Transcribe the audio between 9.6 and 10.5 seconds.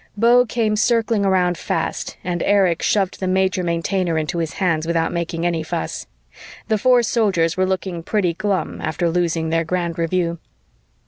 grand review.